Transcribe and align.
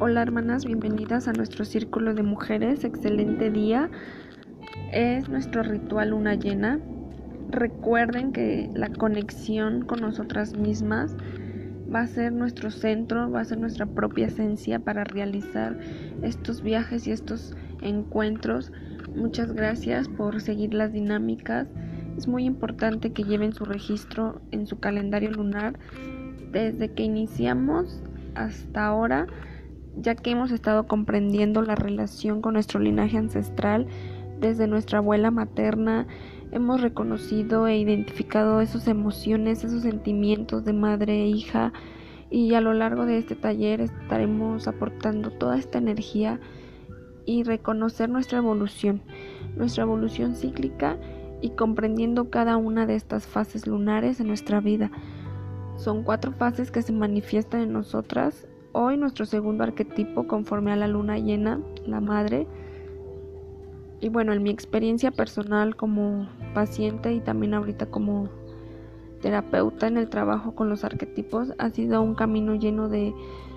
Hola 0.00 0.22
hermanas, 0.22 0.64
bienvenidas 0.64 1.26
a 1.26 1.32
nuestro 1.32 1.64
círculo 1.64 2.14
de 2.14 2.22
mujeres. 2.22 2.84
Excelente 2.84 3.50
día. 3.50 3.90
Es 4.92 5.28
nuestro 5.28 5.64
ritual 5.64 6.10
luna 6.10 6.36
llena. 6.36 6.78
Recuerden 7.50 8.30
que 8.30 8.70
la 8.74 8.90
conexión 8.90 9.84
con 9.84 10.00
nosotras 10.00 10.56
mismas 10.56 11.16
va 11.92 12.02
a 12.02 12.06
ser 12.06 12.32
nuestro 12.32 12.70
centro, 12.70 13.28
va 13.28 13.40
a 13.40 13.44
ser 13.44 13.58
nuestra 13.58 13.86
propia 13.86 14.28
esencia 14.28 14.78
para 14.78 15.02
realizar 15.02 15.76
estos 16.22 16.62
viajes 16.62 17.08
y 17.08 17.10
estos 17.10 17.56
encuentros. 17.82 18.70
Muchas 19.16 19.52
gracias 19.52 20.08
por 20.08 20.40
seguir 20.40 20.74
las 20.74 20.92
dinámicas. 20.92 21.66
Es 22.16 22.28
muy 22.28 22.44
importante 22.44 23.12
que 23.12 23.24
lleven 23.24 23.52
su 23.52 23.64
registro 23.64 24.42
en 24.52 24.68
su 24.68 24.78
calendario 24.78 25.32
lunar 25.32 25.76
desde 26.52 26.88
que 26.92 27.02
iniciamos 27.02 28.00
hasta 28.36 28.86
ahora 28.86 29.26
ya 30.00 30.14
que 30.14 30.30
hemos 30.30 30.50
estado 30.52 30.86
comprendiendo 30.86 31.62
la 31.62 31.74
relación 31.74 32.40
con 32.40 32.54
nuestro 32.54 32.80
linaje 32.80 33.18
ancestral 33.18 33.86
desde 34.40 34.66
nuestra 34.66 34.98
abuela 34.98 35.30
materna, 35.30 36.06
hemos 36.52 36.80
reconocido 36.80 37.66
e 37.66 37.76
identificado 37.76 38.60
esas 38.60 38.88
emociones, 38.88 39.64
esos 39.64 39.82
sentimientos 39.82 40.64
de 40.64 40.72
madre 40.72 41.22
e 41.22 41.26
hija 41.26 41.72
y 42.30 42.54
a 42.54 42.60
lo 42.60 42.74
largo 42.74 43.06
de 43.06 43.18
este 43.18 43.34
taller 43.34 43.80
estaremos 43.80 44.68
aportando 44.68 45.30
toda 45.30 45.58
esta 45.58 45.78
energía 45.78 46.40
y 47.26 47.42
reconocer 47.42 48.08
nuestra 48.08 48.38
evolución, 48.38 49.02
nuestra 49.56 49.82
evolución 49.82 50.34
cíclica 50.34 50.98
y 51.40 51.50
comprendiendo 51.50 52.30
cada 52.30 52.56
una 52.56 52.86
de 52.86 52.94
estas 52.94 53.26
fases 53.26 53.66
lunares 53.66 54.20
en 54.20 54.28
nuestra 54.28 54.60
vida. 54.60 54.90
Son 55.76 56.02
cuatro 56.02 56.32
fases 56.32 56.70
que 56.70 56.82
se 56.82 56.92
manifiestan 56.92 57.60
en 57.60 57.72
nosotras 57.72 58.48
Hoy 58.72 58.98
nuestro 58.98 59.24
segundo 59.24 59.64
arquetipo 59.64 60.26
conforme 60.26 60.72
a 60.72 60.76
la 60.76 60.88
luna 60.88 61.18
llena, 61.18 61.60
la 61.86 62.00
madre. 62.00 62.46
Y 64.00 64.10
bueno, 64.10 64.32
en 64.32 64.42
mi 64.42 64.50
experiencia 64.50 65.10
personal 65.10 65.74
como 65.74 66.28
paciente 66.54 67.12
y 67.12 67.20
también 67.20 67.54
ahorita 67.54 67.86
como 67.86 68.28
terapeuta 69.22 69.86
en 69.86 69.96
el 69.96 70.08
trabajo 70.08 70.54
con 70.54 70.68
los 70.68 70.84
arquetipos 70.84 71.52
ha 71.58 71.70
sido 71.70 72.02
un 72.02 72.14
camino 72.14 72.54
lleno 72.54 72.88
de 72.88 73.14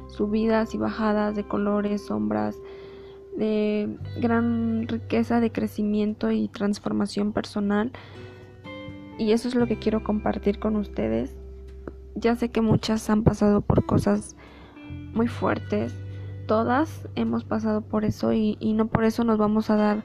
subidas 0.07 0.73
y 0.73 0.77
bajadas, 0.77 1.35
de 1.35 1.43
colores, 1.43 2.05
sombras, 2.05 2.57
de 3.35 3.97
gran 4.19 4.87
riqueza 4.87 5.39
de 5.39 5.51
crecimiento 5.51 6.31
y 6.31 6.47
transformación 6.47 7.33
personal. 7.33 7.91
Y 9.17 9.33
eso 9.33 9.49
es 9.49 9.55
lo 9.55 9.67
que 9.67 9.77
quiero 9.77 10.03
compartir 10.03 10.59
con 10.59 10.77
ustedes. 10.77 11.35
Ya 12.15 12.35
sé 12.35 12.49
que 12.49 12.61
muchas 12.61 13.09
han 13.09 13.23
pasado 13.23 13.61
por 13.61 13.85
cosas 13.85 14.35
muy 15.13 15.27
fuertes. 15.27 15.93
Todas 16.47 17.07
hemos 17.15 17.43
pasado 17.43 17.81
por 17.81 18.03
eso 18.03 18.33
y, 18.33 18.57
no 18.75 18.87
por 18.87 19.03
eso 19.03 19.23
nos 19.23 19.37
vamos 19.37 19.69
a 19.69 19.75
dar 19.75 20.03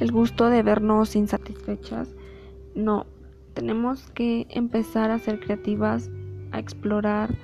el 0.00 0.10
gusto 0.10 0.48
de 0.48 0.62
vernos 0.62 1.16
insatisfechas. 1.16 2.14
No, 2.74 3.06
tenemos 3.54 4.10
que 4.10 4.46
empezar 4.50 5.10
a 5.10 5.18
ser 5.18 5.40
creativas, 5.40 6.10
a 6.52 6.58
explorar 6.58 7.34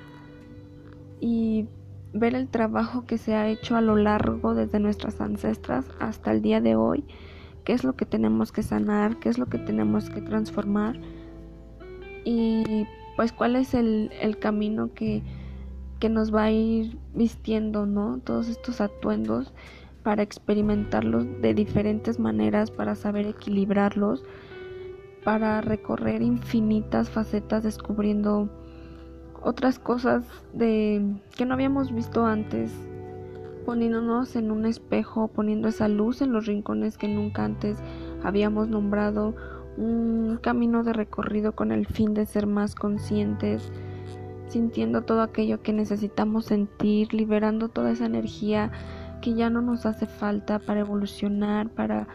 y 1.19 1.67
ver 2.13 2.33
el 2.33 2.47
trabajo 2.47 3.05
que 3.05 3.17
se 3.17 3.35
ha 3.35 3.47
hecho 3.47 3.75
a 3.75 3.81
lo 3.81 3.95
largo 3.95 4.55
desde 4.55 4.79
nuestras 4.79 5.21
ancestras 5.21 5.85
hasta 5.99 6.31
el 6.31 6.41
día 6.41 6.59
de 6.59 6.75
hoy, 6.75 7.05
qué 7.63 7.73
es 7.73 7.83
lo 7.83 7.95
que 7.95 8.05
tenemos 8.05 8.51
que 8.51 8.63
sanar, 8.63 9.17
qué 9.17 9.29
es 9.29 9.37
lo 9.37 9.45
que 9.45 9.59
tenemos 9.59 10.09
que 10.09 10.21
transformar 10.21 10.99
y 12.25 12.87
pues 13.15 13.31
cuál 13.31 13.55
es 13.55 13.73
el, 13.73 14.11
el 14.21 14.39
camino 14.39 14.93
que 14.93 15.21
que 15.99 16.09
nos 16.09 16.33
va 16.33 16.43
a 16.43 16.51
ir 16.51 16.97
vistiendo, 17.13 17.85
¿no? 17.85 18.19
Todos 18.19 18.47
estos 18.47 18.81
atuendos 18.81 19.53
para 20.03 20.23
experimentarlos 20.23 21.25
de 21.41 21.53
diferentes 21.53 22.19
maneras, 22.19 22.71
para 22.71 22.95
saber 22.95 23.27
equilibrarlos, 23.27 24.23
para 25.23 25.61
recorrer 25.61 26.21
infinitas 26.21 27.09
facetas 27.09 27.63
descubriendo 27.63 28.49
otras 29.41 29.79
cosas 29.79 30.25
de 30.53 31.15
que 31.35 31.45
no 31.45 31.53
habíamos 31.53 31.93
visto 31.93 32.25
antes, 32.25 32.71
poniéndonos 33.65 34.35
en 34.35 34.51
un 34.51 34.65
espejo, 34.65 35.27
poniendo 35.27 35.67
esa 35.67 35.87
luz 35.87 36.21
en 36.21 36.31
los 36.33 36.45
rincones 36.45 36.97
que 36.97 37.07
nunca 37.07 37.45
antes 37.45 37.77
habíamos 38.23 38.67
nombrado, 38.67 39.35
un 39.77 40.39
camino 40.41 40.83
de 40.83 40.93
recorrido 40.93 41.53
con 41.53 41.71
el 41.71 41.85
fin 41.85 42.13
de 42.13 42.25
ser 42.25 42.47
más 42.47 42.75
conscientes, 42.75 43.71
sintiendo 44.49 45.03
todo 45.03 45.21
aquello 45.21 45.61
que 45.61 45.73
necesitamos 45.73 46.45
sentir, 46.45 47.13
liberando 47.13 47.69
toda 47.69 47.91
esa 47.91 48.05
energía 48.05 48.71
que 49.21 49.33
ya 49.33 49.49
no 49.49 49.61
nos 49.61 49.85
hace 49.85 50.05
falta 50.05 50.59
para 50.59 50.81
evolucionar, 50.81 51.69
para 51.69 52.07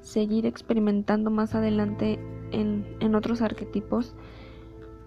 seguir 0.00 0.46
experimentando 0.46 1.30
más 1.30 1.54
adelante 1.54 2.18
en, 2.52 2.86
en 3.00 3.14
otros 3.14 3.42
arquetipos 3.42 4.14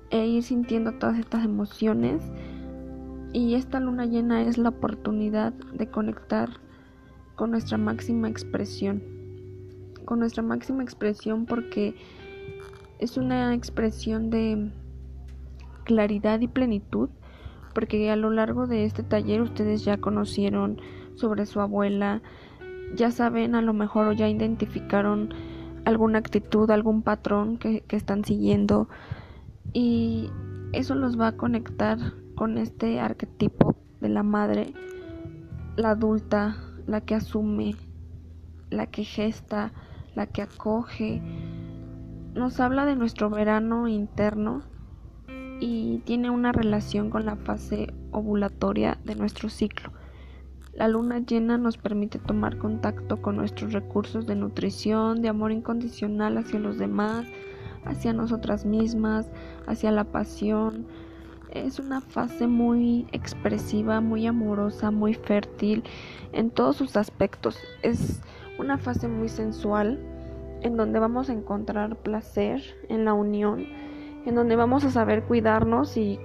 e 0.10 0.26
ir 0.26 0.44
sintiendo 0.44 0.94
todas 0.94 1.18
estas 1.18 1.46
emociones. 1.46 2.22
Y 3.34 3.54
esta 3.54 3.80
luna 3.80 4.06
llena 4.06 4.42
es 4.42 4.58
la 4.58 4.70
oportunidad 4.70 5.54
de 5.54 5.88
conectar 5.88 6.50
con 7.36 7.52
nuestra 7.52 7.78
máxima 7.78 8.28
expresión. 8.28 9.02
Con 10.06 10.20
nuestra 10.20 10.44
máxima 10.44 10.84
expresión 10.84 11.46
porque 11.46 11.96
es 13.00 13.18
una 13.18 13.54
expresión 13.54 14.30
de 14.30 14.72
claridad 15.84 16.40
y 16.40 16.48
plenitud, 16.48 17.10
porque 17.74 18.10
a 18.12 18.16
lo 18.16 18.32
largo 18.32 18.68
de 18.68 18.86
este 18.86 19.04
taller 19.04 19.42
ustedes 19.42 19.84
ya 19.84 19.98
conocieron 19.98 20.80
sobre 21.16 21.46
su 21.46 21.62
abuela, 21.62 22.22
ya 22.96 23.12
saben 23.12 23.56
a 23.56 23.62
lo 23.62 23.74
mejor 23.74 24.08
o 24.08 24.12
ya 24.12 24.28
identificaron 24.28 25.34
alguna 25.86 26.20
actitud, 26.20 26.70
algún 26.70 27.02
patrón 27.02 27.58
que, 27.58 27.82
que 27.82 27.96
están 27.96 28.24
siguiendo 28.24 28.90
y 29.74 30.30
eso 30.74 30.96
los 30.96 31.20
va 31.20 31.28
a 31.28 31.38
conectar 31.38 31.98
con 32.36 32.58
este 32.58 33.00
arquetipo 33.00 33.76
de 34.00 34.10
la 34.10 34.24
madre, 34.24 34.74
la 35.76 35.92
adulta, 35.92 36.58
la 36.88 37.02
que 37.02 37.16
asume, 37.16 37.76
la 38.70 38.88
que 38.88 39.04
gesta, 39.04 39.74
la 40.16 40.28
que 40.28 40.42
acoge. 40.42 41.22
Nos 42.34 42.60
habla 42.60 42.86
de 42.86 42.96
nuestro 42.96 43.30
verano 43.30 43.88
interno 43.88 44.64
y 45.62 46.00
tiene 46.00 46.32
una 46.32 46.52
relación 46.52 47.12
con 47.12 47.26
la 47.26 47.36
fase 47.36 47.94
ovulatoria 48.12 48.98
de 49.06 49.16
nuestro 49.16 49.48
ciclo. 49.48 49.92
La 50.74 50.88
luna 50.88 51.20
llena 51.20 51.60
nos 51.60 51.78
permite 51.78 52.18
tomar 52.18 52.58
contacto 52.58 53.22
con 53.22 53.36
nuestros 53.36 53.72
recursos 53.72 54.26
de 54.26 54.36
nutrición, 54.36 55.22
de 55.22 55.30
amor 55.30 55.52
incondicional 55.52 56.40
hacia 56.40 56.60
los 56.60 56.80
demás, 56.80 57.28
hacia 57.86 58.12
nosotras 58.12 58.66
mismas, 58.66 59.30
hacia 59.68 59.92
la 59.92 60.06
pasión. 60.06 60.88
Es 61.52 61.78
una 61.78 62.02
fase 62.02 62.48
muy 62.48 63.06
expresiva, 63.12 64.02
muy 64.02 64.26
amorosa, 64.26 64.90
muy 64.90 65.14
fértil 65.14 65.84
en 66.32 66.50
todos 66.50 66.78
sus 66.78 66.98
aspectos. 66.98 67.60
Es 67.84 68.20
una 68.58 68.80
fase 68.80 69.08
muy 69.08 69.30
sensual 69.30 70.00
en 70.62 70.76
donde 70.76 70.98
vamos 70.98 71.30
a 71.30 71.34
encontrar 71.34 71.98
placer 71.98 72.64
en 72.90 73.06
la 73.06 73.14
unión 73.14 73.68
en 74.26 74.36
donde 74.36 74.56
vamos 74.56 74.84
a 74.86 74.92
saber 74.92 75.24
cuidarnos 75.24 75.98
y, 75.98 76.20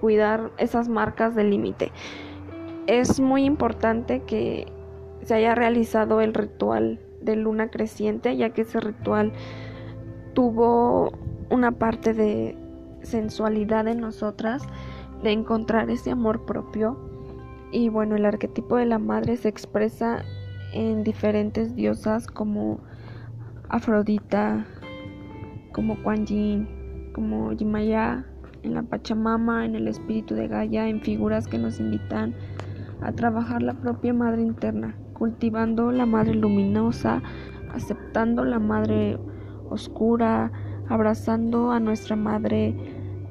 cuidar 0.00 0.50
esas 0.58 0.88
marcas 0.88 1.36
de 1.36 1.44
límite. 1.44 1.92
Es 2.88 3.20
muy 3.20 3.44
importante 3.44 4.22
que 4.24 4.66
se 5.22 5.34
haya 5.34 5.54
realizado 5.54 6.20
el 6.20 6.34
ritual 6.34 6.98
de 7.20 7.36
luna 7.36 7.70
creciente, 7.70 8.36
ya 8.36 8.50
que 8.50 8.62
ese 8.62 8.80
ritual 8.80 9.32
tuvo 10.34 11.12
una 11.48 11.70
parte 11.72 12.12
de 12.12 12.58
sensualidad 13.02 13.86
en 13.86 14.00
nosotras, 14.00 14.66
de 15.22 15.30
encontrar 15.30 15.90
ese 15.90 16.10
amor 16.10 16.44
propio. 16.44 16.98
Y 17.70 17.88
bueno, 17.88 18.16
el 18.16 18.24
arquetipo 18.24 18.78
de 18.78 18.86
la 18.86 18.98
madre 18.98 19.36
se 19.36 19.48
expresa 19.48 20.24
en 20.72 21.04
diferentes 21.04 21.76
diosas 21.76 22.26
como 22.26 22.80
Afrodita, 23.68 24.66
como 25.72 26.02
Kuan 26.02 26.26
Yin, 26.26 26.77
como 27.18 27.52
Yimaya, 27.52 28.24
en 28.62 28.74
la 28.74 28.84
Pachamama, 28.84 29.64
en 29.64 29.74
el 29.74 29.88
espíritu 29.88 30.36
de 30.36 30.46
Gaia, 30.46 30.88
en 30.88 31.00
figuras 31.00 31.48
que 31.48 31.58
nos 31.58 31.80
invitan 31.80 32.32
a 33.00 33.10
trabajar 33.10 33.60
la 33.60 33.74
propia 33.74 34.14
madre 34.14 34.42
interna, 34.42 34.96
cultivando 35.14 35.90
la 35.90 36.06
madre 36.06 36.34
luminosa, 36.34 37.20
aceptando 37.74 38.44
la 38.44 38.60
madre 38.60 39.18
oscura, 39.68 40.52
abrazando 40.88 41.72
a 41.72 41.80
nuestra 41.80 42.14
madre 42.14 42.76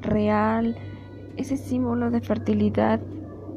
real. 0.01 0.75
Ese 1.37 1.55
símbolo 1.55 2.11
de 2.11 2.19
fertilidad 2.19 2.99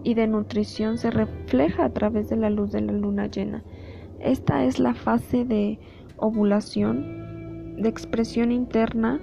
y 0.05 0.15
de 0.15 0.29
nutrición 0.29 0.97
se 0.97 1.11
refleja 1.11 1.87
a 1.87 1.93
través 1.93 2.29
de 2.29 2.37
la 2.37 2.51
luz 2.51 2.71
de 2.71 2.83
la 2.83 2.93
luna 2.93 3.27
llena. 3.27 3.65
Esta 4.21 4.63
es 4.63 4.79
la 4.79 4.95
fase 4.95 5.45
de 5.45 5.81
ovulación, 6.19 7.83
de 7.83 7.89
expresión 7.89 8.53
interna 8.53 9.19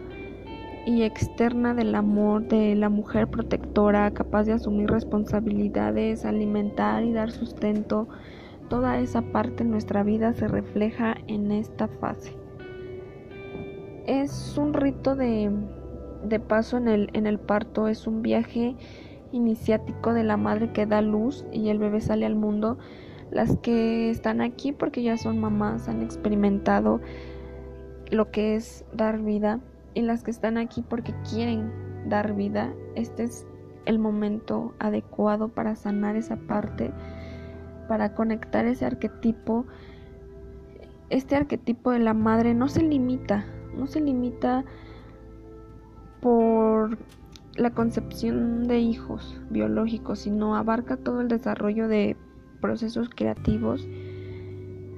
y 0.87 1.03
externa 1.03 1.73
del 1.73 1.93
amor 1.95 2.47
de 2.47 2.73
la 2.73 2.87
mujer 2.87 3.27
protectora, 3.27 4.09
capaz 4.11 4.45
de 4.45 4.53
asumir 4.53 4.89
responsabilidades, 4.89 6.23
alimentar 6.23 7.03
y 7.03 7.11
dar 7.11 7.29
sustento. 7.29 8.07
Toda 8.69 8.97
esa 8.97 9.21
parte 9.21 9.65
de 9.65 9.69
nuestra 9.69 10.03
vida 10.03 10.31
se 10.31 10.47
refleja 10.47 11.17
en 11.27 11.51
esta 11.51 11.89
fase. 11.89 12.37
Es 14.05 14.57
un 14.57 14.73
rito 14.73 15.17
de, 15.17 15.51
de 16.23 16.39
paso 16.39 16.77
en 16.77 16.87
el, 16.87 17.09
en 17.11 17.27
el 17.27 17.37
parto, 17.37 17.89
es 17.89 18.07
un 18.07 18.21
viaje 18.21 18.77
iniciático 19.33 20.13
de 20.13 20.23
la 20.23 20.37
madre 20.37 20.71
que 20.71 20.85
da 20.85 21.01
luz 21.01 21.45
y 21.51 21.67
el 21.67 21.79
bebé 21.79 21.99
sale 21.99 22.25
al 22.25 22.35
mundo. 22.35 22.77
Las 23.29 23.57
que 23.57 24.09
están 24.09 24.39
aquí 24.39 24.71
porque 24.71 25.03
ya 25.03 25.17
son 25.17 25.37
mamás 25.37 25.89
han 25.89 26.01
experimentado 26.01 27.01
lo 28.09 28.31
que 28.31 28.55
es 28.55 28.85
dar 28.93 29.21
vida 29.21 29.59
y 29.97 30.01
las 30.03 30.23
que 30.23 30.29
están 30.29 30.59
aquí 30.59 30.83
porque 30.87 31.11
quieren 31.27 31.71
dar 32.07 32.35
vida, 32.35 32.71
este 32.93 33.23
es 33.23 33.47
el 33.85 33.97
momento 33.97 34.75
adecuado 34.77 35.47
para 35.47 35.75
sanar 35.75 36.15
esa 36.15 36.35
parte, 36.35 36.93
para 37.87 38.13
conectar 38.13 38.67
ese 38.67 38.85
arquetipo. 38.85 39.65
Este 41.09 41.35
arquetipo 41.35 41.89
de 41.89 41.97
la 41.97 42.13
madre 42.13 42.53
no 42.53 42.67
se 42.67 42.83
limita, 42.83 43.43
no 43.75 43.87
se 43.87 43.99
limita 43.99 44.65
por 46.21 46.99
la 47.55 47.71
concepción 47.71 48.67
de 48.67 48.77
hijos 48.77 49.41
biológicos, 49.49 50.19
sino 50.19 50.55
abarca 50.55 50.97
todo 50.97 51.21
el 51.21 51.27
desarrollo 51.27 51.87
de 51.87 52.15
procesos 52.61 53.09
creativos 53.09 53.87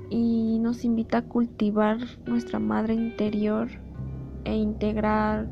y 0.10 0.60
nos 0.60 0.84
invita 0.84 1.19
a 1.19 1.22
cultivar 1.22 2.00
nuestra 2.25 2.60
madre 2.60 2.95
interior 2.95 3.69
e 4.45 4.56
integrar 4.56 5.47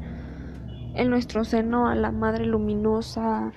en 0.95 1.09
nuestro 1.09 1.43
seno 1.43 1.87
a 1.87 1.95
la 1.95 2.11
madre 2.11 2.45
luminosa, 2.45 3.51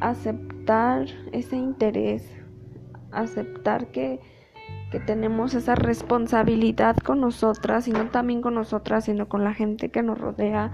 aceptar 0.00 1.06
ese 1.32 1.56
interés, 1.56 2.30
aceptar 3.10 3.88
que, 3.88 4.20
que 4.90 5.00
tenemos 5.00 5.54
esa 5.54 5.74
responsabilidad 5.74 6.96
con 6.96 7.20
nosotras 7.20 7.88
y 7.88 7.92
no 7.92 8.10
también 8.10 8.42
con 8.42 8.54
nosotras, 8.54 9.04
sino 9.04 9.28
con 9.28 9.44
la 9.44 9.54
gente 9.54 9.90
que 9.90 10.02
nos 10.02 10.18
rodea 10.18 10.70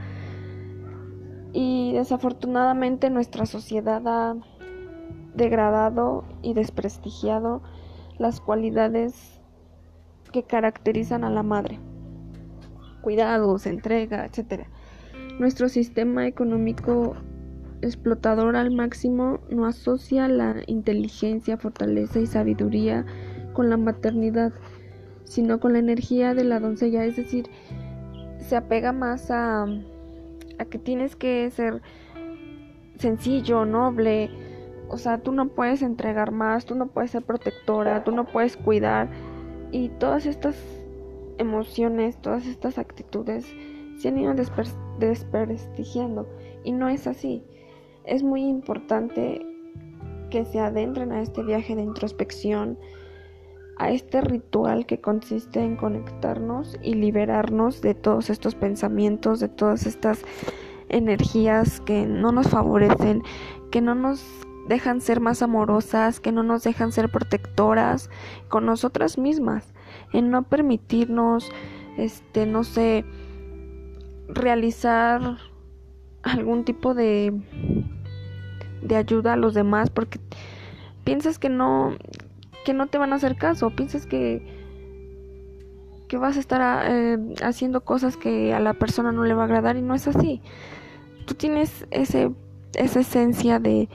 y 1.59 1.95
desafortunadamente 1.95 3.09
nuestra 3.09 3.47
sociedad 3.47 4.07
ha 4.07 4.37
degradado 5.35 6.23
y 6.43 6.53
desprestigiado 6.53 7.63
las 8.19 8.43
cualidades 8.43 9.41
que 10.33 10.43
caracterizan 10.43 11.25
a 11.25 11.31
la 11.31 11.43
madre. 11.43 11.81
Cuidados, 13.07 13.67
entrega, 13.67 14.27
etc. 14.27 14.65
Nuestro 15.39 15.69
sistema 15.69 16.27
económico 16.27 17.15
explotador 17.81 18.57
al 18.57 18.73
máximo 18.73 19.39
no 19.49 19.65
asocia 19.65 20.27
la 20.27 20.57
inteligencia, 20.67 21.57
fortaleza 21.57 22.19
y 22.19 22.27
sabiduría 22.27 23.07
con 23.53 23.71
la 23.71 23.77
maternidad, 23.77 24.53
sino 25.23 25.61
con 25.61 25.75
la 25.75 25.79
energía 25.79 26.35
de 26.35 26.43
la 26.43 26.59
doncella, 26.59 27.05
es 27.05 27.15
decir, 27.15 27.49
se 28.41 28.57
apega 28.57 28.91
más 28.91 29.31
a 29.31 29.67
a 30.59 30.65
que 30.65 30.81
tienes 30.81 31.15
que 31.15 31.49
ser 31.53 31.83
sencillo, 32.99 33.65
noble. 33.67 34.31
O 34.89 34.99
sea, 34.99 35.19
tú 35.19 35.31
no 35.31 35.47
puedes 35.51 35.81
entregar 35.81 36.33
más, 36.33 36.67
tú 36.67 36.75
no 36.75 36.89
puedes 36.89 37.13
ser 37.13 37.23
protectora, 37.23 38.03
tú 38.03 38.11
no 38.11 38.25
puedes 38.25 38.57
cuidar. 38.57 39.09
Y 39.71 39.91
todas 39.91 40.27
estas 40.27 40.57
emociones, 41.39 42.21
todas 42.21 42.47
estas 42.47 42.79
actitudes 42.79 43.47
se 43.99 44.09
han 44.09 44.19
ido 44.19 44.35
desprestigiando. 44.99 46.29
Y 46.65 46.73
no 46.73 46.89
es 46.89 47.07
así. 47.07 47.45
Es 48.05 48.23
muy 48.23 48.43
importante 48.43 49.45
que 50.31 50.45
se 50.45 50.61
adentren 50.61 51.13
a 51.13 51.23
este 51.23 51.43
viaje 51.43 51.77
de 51.77 51.83
introspección, 51.83 52.79
a 53.79 53.91
este 53.91 54.21
ritual 54.21 54.87
que 54.87 55.01
consiste 55.01 55.61
en 55.61 55.77
conectarnos 55.77 56.77
y 56.83 56.95
liberarnos 56.95 57.83
de 57.83 57.95
todos 57.95 58.31
estos 58.31 58.55
pensamientos, 58.55 59.41
de 59.41 59.49
todas 59.49 59.87
estas 59.87 60.23
energías 60.89 61.81
que 61.81 62.07
no 62.07 62.33
nos 62.33 62.49
favorecen, 62.49 63.23
que 63.71 63.81
no 63.81 63.95
nos 63.95 64.25
dejan 64.69 65.01
ser 65.01 65.21
más 65.21 65.43
amorosas, 65.43 66.21
que 66.21 66.33
no 66.33 66.43
nos 66.43 66.65
dejan 66.65 66.93
ser 66.93 67.11
protectoras 67.11 68.11
con 68.49 68.67
nosotras 68.67 69.19
mismas, 69.19 69.73
en 70.13 70.31
no 70.31 70.43
permitirnos, 70.43 71.51
este, 71.97 72.47
no 72.47 72.65
sé, 72.65 73.05
realizar 74.29 75.39
algún 76.23 76.65
tipo 76.65 76.95
de 76.95 77.33
de 78.83 78.97
ayuda 78.97 79.33
a 79.33 79.37
los 79.37 79.55
demás 79.55 79.91
porque 79.91 80.21
piensas 81.05 81.39
que 81.39 81.49
no 81.49 81.97
que 82.67 82.75
no 82.75 82.89
te 82.89 82.99
van 82.99 83.13
a 83.13 83.17
hacer 83.17 83.37
caso, 83.37 83.71
piensas 83.71 84.07
que, 84.07 84.43
que 86.09 86.19
vas 86.19 86.37
a 86.37 86.41
estar 86.41 86.85
eh, 86.91 87.17
haciendo 87.41 87.83
cosas 87.83 88.17
que 88.17 88.53
a 88.53 88.59
la 88.59 88.75
persona 88.75 89.13
no 89.13 89.23
le 89.23 89.35
va 89.35 89.43
a 89.43 89.45
agradar 89.45 89.77
y 89.77 89.83
no 89.83 89.95
es 89.95 90.09
así. 90.09 90.43
Tú 91.27 91.35
tienes 91.35 91.87
ese, 91.93 92.33
esa 92.75 92.99
esencia 92.99 93.61
de, 93.61 93.89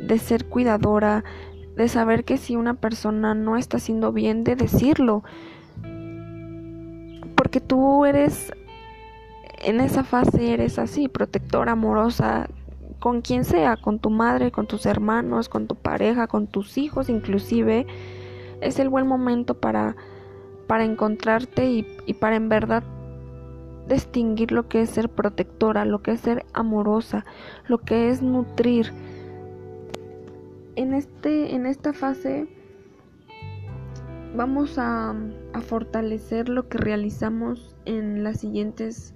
de 0.00 0.18
ser 0.18 0.46
cuidadora, 0.46 1.22
de 1.78 1.88
saber 1.88 2.24
que 2.24 2.38
si 2.38 2.56
una 2.56 2.74
persona 2.74 3.34
no 3.34 3.56
está 3.56 3.76
haciendo 3.76 4.12
bien, 4.12 4.42
de 4.42 4.56
decirlo. 4.56 5.22
Porque 7.36 7.60
tú 7.60 8.04
eres, 8.04 8.52
en 9.64 9.80
esa 9.80 10.02
fase 10.02 10.52
eres 10.52 10.80
así, 10.80 11.06
protectora, 11.06 11.72
amorosa, 11.72 12.48
con 12.98 13.22
quien 13.22 13.44
sea, 13.44 13.76
con 13.76 14.00
tu 14.00 14.10
madre, 14.10 14.50
con 14.50 14.66
tus 14.66 14.86
hermanos, 14.86 15.48
con 15.48 15.68
tu 15.68 15.76
pareja, 15.76 16.26
con 16.26 16.48
tus 16.48 16.76
hijos 16.78 17.08
inclusive, 17.08 17.86
es 18.60 18.80
el 18.80 18.88
buen 18.88 19.06
momento 19.06 19.54
para, 19.54 19.94
para 20.66 20.84
encontrarte 20.84 21.70
y, 21.70 21.86
y 22.06 22.14
para 22.14 22.34
en 22.34 22.48
verdad 22.48 22.82
distinguir 23.88 24.50
lo 24.50 24.66
que 24.66 24.82
es 24.82 24.90
ser 24.90 25.08
protectora, 25.08 25.84
lo 25.84 26.02
que 26.02 26.10
es 26.10 26.20
ser 26.20 26.44
amorosa, 26.54 27.24
lo 27.68 27.78
que 27.78 28.10
es 28.10 28.20
nutrir. 28.20 28.92
En, 30.78 30.94
este, 30.94 31.56
en 31.56 31.66
esta 31.66 31.92
fase 31.92 32.46
vamos 34.36 34.78
a, 34.78 35.12
fortalecer 35.66 36.48
lo 36.48 36.68
que 36.68 36.78
realizamos 36.78 37.74
en 37.84 38.22
las 38.22 38.38
siguientes 38.38 39.12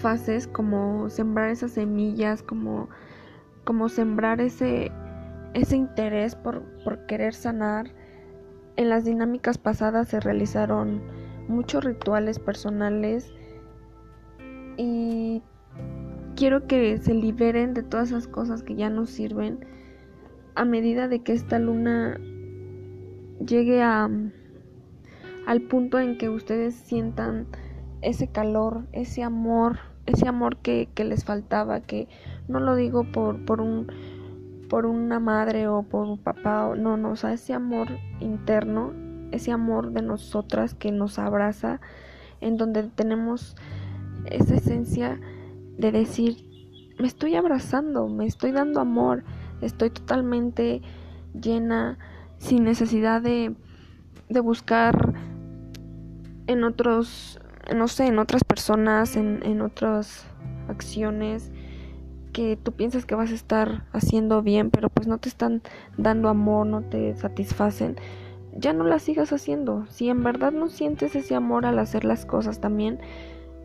fases 0.00 0.48
como 0.48 1.10
sembrar 1.10 1.50
esas 1.50 1.72
semillas, 1.72 2.42
como, 2.42 2.88
como 3.64 3.90
sembrar 3.90 4.40
ese, 4.40 4.90
ese 5.52 5.76
interés 5.76 6.34
por, 6.34 6.62
por 6.84 7.04
querer 7.04 7.34
sanar. 7.34 7.90
En 8.76 8.88
las 8.88 9.04
dinámicas 9.04 9.58
pasadas 9.58 10.08
se 10.08 10.20
realizaron 10.20 11.02
muchos 11.48 11.84
rituales 11.84 12.38
personales 12.38 13.30
y 14.78 15.42
quiero 16.34 16.66
que 16.66 16.96
se 16.96 17.12
liberen 17.12 17.74
de 17.74 17.82
todas 17.82 18.08
esas 18.08 18.26
cosas 18.26 18.62
que 18.62 18.74
ya 18.74 18.88
no 18.88 19.04
sirven 19.04 19.76
a 20.56 20.64
medida 20.64 21.06
de 21.06 21.22
que 21.22 21.32
esta 21.32 21.58
luna 21.58 22.18
llegue 23.46 23.82
a 23.82 24.10
al 25.46 25.62
punto 25.62 26.00
en 26.00 26.18
que 26.18 26.28
ustedes 26.28 26.74
sientan 26.74 27.46
ese 28.02 28.26
calor, 28.26 28.86
ese 28.90 29.22
amor, 29.22 29.78
ese 30.06 30.26
amor 30.26 30.56
que, 30.56 30.88
que 30.94 31.04
les 31.04 31.24
faltaba, 31.24 31.80
que 31.80 32.08
no 32.48 32.58
lo 32.58 32.74
digo 32.74 33.04
por, 33.12 33.44
por 33.44 33.60
un 33.60 33.86
por 34.68 34.84
una 34.84 35.20
madre 35.20 35.68
o 35.68 35.84
por 35.84 36.08
un 36.08 36.18
papá, 36.18 36.74
no, 36.76 36.96
no, 36.96 37.12
o 37.12 37.16
sea, 37.16 37.32
ese 37.32 37.52
amor 37.52 37.86
interno, 38.18 38.92
ese 39.30 39.52
amor 39.52 39.92
de 39.92 40.02
nosotras 40.02 40.74
que 40.74 40.90
nos 40.90 41.20
abraza, 41.20 41.80
en 42.40 42.56
donde 42.56 42.82
tenemos 42.82 43.56
esa 44.24 44.56
esencia 44.56 45.20
de 45.78 45.92
decir, 45.92 46.36
me 46.98 47.06
estoy 47.06 47.36
abrazando, 47.36 48.08
me 48.08 48.26
estoy 48.26 48.50
dando 48.50 48.80
amor, 48.80 49.22
estoy 49.60 49.90
totalmente 49.90 50.82
llena, 51.40 51.98
sin 52.38 52.64
necesidad 52.64 53.22
de, 53.22 53.54
de 54.28 54.40
buscar 54.40 55.14
en 56.46 56.64
otros 56.64 57.40
no 57.74 57.88
sé, 57.88 58.06
en 58.06 58.18
otras 58.18 58.44
personas, 58.44 59.16
en, 59.16 59.40
en 59.44 59.60
otras 59.60 60.24
acciones 60.68 61.50
que 62.32 62.56
tú 62.56 62.72
piensas 62.72 63.06
que 63.06 63.14
vas 63.14 63.32
a 63.32 63.34
estar 63.34 63.84
haciendo 63.92 64.42
bien, 64.42 64.70
pero 64.70 64.90
pues 64.90 65.06
no 65.06 65.18
te 65.18 65.28
están 65.28 65.62
dando 65.96 66.28
amor, 66.28 66.66
no 66.66 66.82
te 66.82 67.16
satisfacen, 67.16 67.96
ya 68.54 68.72
no 68.72 68.84
las 68.84 69.02
sigas 69.02 69.32
haciendo. 69.32 69.86
Si 69.88 70.10
en 70.10 70.22
verdad 70.22 70.52
no 70.52 70.68
sientes 70.68 71.16
ese 71.16 71.34
amor 71.34 71.64
al 71.64 71.78
hacer 71.78 72.04
las 72.04 72.26
cosas 72.26 72.60
también, 72.60 73.00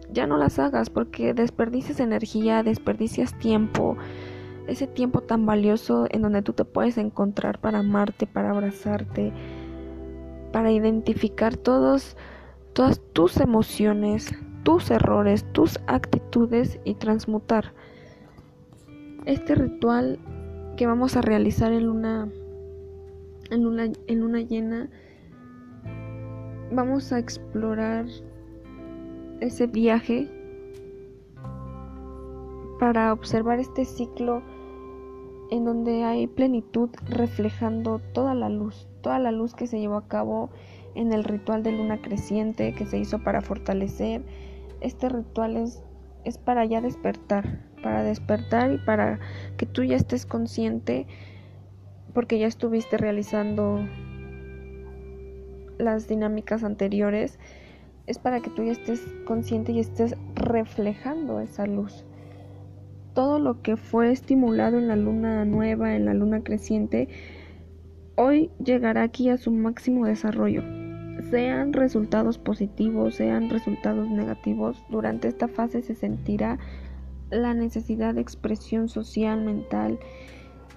ya 0.10 0.26
no 0.26 0.38
las 0.38 0.58
hagas 0.58 0.90
porque 0.90 1.34
desperdicias 1.34 2.00
energía, 2.00 2.64
desperdicias 2.64 3.38
tiempo, 3.40 3.98
ese 4.68 4.88
tiempo 4.88 5.22
tan 5.22 5.46
valioso 5.46 6.08
en 6.10 6.22
donde 6.22 6.42
tú 6.42 6.54
te 6.54 6.66
puedes 6.66 6.98
encontrar 6.98 7.60
para 7.60 7.80
amarte, 7.80 8.28
para 8.28 8.52
abrazarte, 8.52 9.34
para 10.52 10.72
identificar 10.72 11.58
todos 11.58 12.16
todas 12.74 13.02
tus 13.14 13.38
emociones, 13.38 14.34
tus 14.64 14.92
errores, 14.92 15.46
tus 15.52 15.80
actitudes 15.88 16.80
y 16.84 16.96
transmutar. 16.96 17.74
Este 19.26 19.56
ritual 19.56 20.20
que 20.78 20.88
vamos 20.88 21.16
a 21.16 21.22
realizar 21.22 21.74
en 21.74 21.86
luna, 21.86 22.30
en 23.50 23.64
luna, 23.64 23.92
en 24.08 24.20
luna 24.20 24.42
llena, 24.42 24.90
vamos 26.72 27.12
a 27.12 27.20
explorar 27.20 28.06
ese 29.42 29.68
viaje 29.68 30.30
para 32.82 33.14
observar 33.14 33.60
este 33.60 33.86
ciclo 33.86 34.42
en 35.52 35.66
donde 35.66 36.04
hay 36.04 36.26
plenitud 36.26 36.90
reflejando 37.08 38.00
toda 38.12 38.34
la 38.34 38.50
luz, 38.50 38.90
toda 39.02 39.20
la 39.20 39.32
luz 39.32 39.54
que 39.54 39.68
se 39.68 39.80
llevó 39.80 39.98
a 39.98 40.08
cabo 40.08 40.50
en 40.96 41.14
el 41.14 41.24
ritual 41.24 41.62
de 41.62 41.74
luna 41.74 42.02
creciente 42.02 42.74
que 42.74 42.88
se 42.88 42.98
hizo 42.98 43.20
para 43.20 43.42
fortalecer. 43.42 44.24
Este 44.80 45.10
ritual 45.10 45.58
es, 45.58 45.84
es 46.26 46.40
para 46.40 46.66
ya 46.66 46.82
despertar, 46.82 47.60
para 47.84 48.02
despertar 48.02 48.74
y 48.74 48.80
para 48.80 49.20
que 49.58 49.68
tú 49.68 49.84
ya 49.84 49.96
estés 49.96 50.26
consciente 50.26 51.06
porque 52.16 52.40
ya 52.40 52.48
estuviste 52.48 52.98
realizando 52.98 53.88
las 55.78 56.08
dinámicas 56.08 56.64
anteriores, 56.64 57.38
es 58.08 58.18
para 58.18 58.40
que 58.40 58.50
tú 58.50 58.64
ya 58.64 58.72
estés 58.72 59.06
consciente 59.28 59.72
y 59.72 59.80
estés 59.80 60.16
reflejando 60.34 61.42
esa 61.42 61.68
luz 61.68 62.06
todo 63.14 63.40
lo 63.40 63.62
que 63.62 63.78
fue 63.78 64.12
estimulado 64.12 64.78
en 64.78 64.88
la 64.88 64.96
luna 64.96 65.46
nueva, 65.46 65.96
en 65.96 66.06
la 66.06 66.14
luna 66.14 66.44
creciente, 66.44 67.10
hoy 68.16 68.50
llegará 68.64 69.04
aquí 69.04 69.30
a 69.30 69.38
su 69.38 69.52
máximo 69.52 70.06
desarrollo. 70.06 70.64
Sean 71.30 71.74
resultados 71.74 72.38
positivos, 72.38 73.16
sean 73.16 73.50
resultados 73.50 74.10
negativos, 74.10 74.84
durante 74.90 75.28
esta 75.28 75.48
fase 75.48 75.82
se 75.82 75.96
sentirá 75.96 76.58
la 77.30 77.54
necesidad 77.54 78.14
de 78.14 78.22
expresión 78.22 78.90
social, 78.90 79.42
mental, 79.42 80.00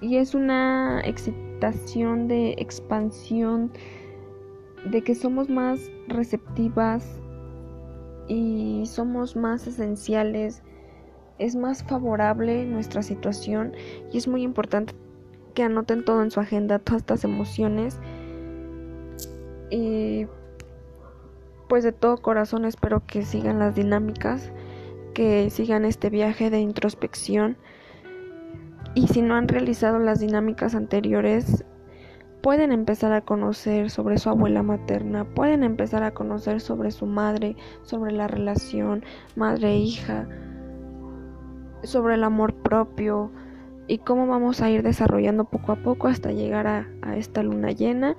y 0.01 0.17
es 0.17 0.35
una 0.35 1.01
excitación 1.05 2.29
de 2.29 2.53
expansión, 2.59 3.71
de 4.91 5.03
que 5.03 5.15
somos 5.15 5.49
más 5.49 5.81
receptivas 6.09 7.21
y 8.29 8.83
somos 8.87 9.35
más 9.35 9.67
esenciales 9.67 10.63
es 11.39 11.57
más 11.57 11.83
favorable 11.83 12.65
nuestra 12.65 13.03
situación 13.03 13.73
y 14.13 14.19
es 14.19 14.29
muy 14.29 14.43
importante 14.43 14.95
que 15.55 15.63
anoten 15.63 16.05
todo 16.05 16.23
en 16.23 16.31
su 16.31 16.41
agenda, 16.41 16.79
todas 16.79 17.03
estas 17.03 17.25
emociones. 17.25 17.99
Y 19.71 20.27
pues 21.69 21.85
de 21.85 21.93
todo 21.93 22.19
corazón 22.19 22.65
espero 22.65 23.03
que 23.07 23.25
sigan 23.25 23.59
las 23.59 23.75
dinámicas, 23.75 24.53
que 25.15 25.49
sigan 25.51 25.85
este 25.85 26.11
viaje 26.11 26.51
de 26.51 26.61
introspección. 26.61 27.57
Y 28.95 29.09
si 29.09 29.23
no 29.23 29.35
han 29.35 29.49
realizado 29.49 29.99
las 29.99 30.21
dinámicas 30.21 30.75
anteriores, 30.75 31.65
pueden 32.43 32.71
empezar 32.71 33.13
a 33.13 33.23
conocer 33.23 33.91
sobre 33.91 34.19
su 34.19 34.29
abuela 34.29 34.63
materna, 34.63 35.25
pueden 35.25 35.65
empezar 35.65 36.03
a 36.05 36.13
conocer 36.13 36.61
sobre 36.61 36.91
su 36.91 37.07
madre, 37.07 37.57
sobre 37.83 38.13
la 38.13 38.29
relación 38.29 39.05
madre-hija 39.35 40.29
sobre 41.87 42.15
el 42.15 42.25
amor 42.25 42.55
propio 42.55 43.31
y 43.87 43.99
cómo 43.99 44.27
vamos 44.27 44.61
a 44.61 44.71
ir 44.71 44.83
desarrollando 44.83 45.45
poco 45.45 45.73
a 45.73 45.77
poco 45.77 46.09
hasta 46.09 46.33
llegar 46.33 46.67
a, 46.67 46.87
esta 47.17 47.43
luna 47.43 47.73
llena 47.73 48.17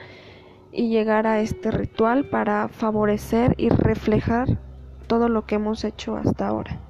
y 0.72 0.90
llegar 0.90 1.28
a 1.28 1.40
este 1.40 1.72
ritual 1.72 2.30
para 2.30 2.68
favorecer 2.68 3.56
y 3.58 3.70
reflejar 3.70 4.60
todo 5.08 5.30
lo 5.30 5.46
que 5.46 5.56
hemos 5.56 5.84
hecho 5.84 6.16
hasta 6.16 6.48
ahora. 6.48 6.85